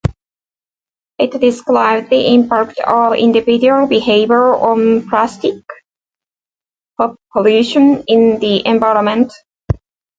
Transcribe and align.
It 1.19 1.39
describes 1.39 2.09
the 2.09 2.33
impact 2.33 2.79
of 2.79 3.13
individual 3.13 3.85
behavior 3.85 4.55
on 4.55 5.07
plastic 5.07 5.53
pollution 7.31 8.03
in 8.07 8.39
the 8.39 8.65
environment. 8.65 9.31